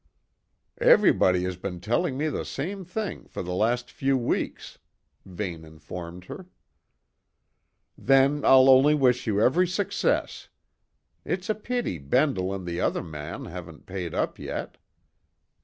"Everybody 0.79 1.43
has 1.43 1.57
been 1.57 1.79
telling 1.79 2.17
me 2.17 2.27
the 2.27 2.43
same 2.43 2.83
thing 2.83 3.27
for 3.27 3.43
the 3.43 3.53
last 3.53 3.91
few 3.91 4.17
weeks," 4.17 4.79
Vane 5.27 5.63
informed 5.63 6.25
her. 6.25 6.47
"Then 7.95 8.43
I'll 8.43 8.67
only 8.67 8.95
wish 8.95 9.27
you 9.27 9.39
every 9.39 9.67
success. 9.67 10.49
It's 11.23 11.51
a 11.51 11.53
pity 11.55 11.99
Bendle 11.99 12.51
and 12.51 12.65
the 12.65 12.81
other 12.81 13.03
man 13.03 13.45
haven't 13.45 13.85
paid 13.85 14.15
up 14.15 14.39
yet." 14.39 14.77